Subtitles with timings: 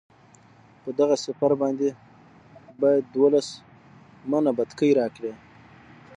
[0.83, 1.89] په دغه سپر باندې
[2.81, 3.47] باید دولس
[4.31, 5.33] منه بتکۍ راکړي.